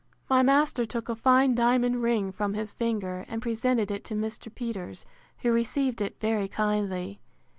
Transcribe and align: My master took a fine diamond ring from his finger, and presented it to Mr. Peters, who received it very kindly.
My 0.31 0.41
master 0.41 0.83
took 0.87 1.09
a 1.09 1.15
fine 1.15 1.53
diamond 1.53 2.01
ring 2.01 2.31
from 2.31 2.55
his 2.55 2.71
finger, 2.71 3.23
and 3.27 3.39
presented 3.39 3.91
it 3.91 4.03
to 4.05 4.15
Mr. 4.15 4.51
Peters, 4.51 5.05
who 5.43 5.51
received 5.51 6.01
it 6.01 6.19
very 6.19 6.47
kindly. 6.47 7.19